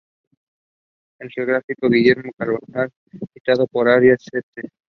[1.19, 2.89] El geógrafo Guillermo Carvajal,
[3.35, 4.71] citado por Arias, et.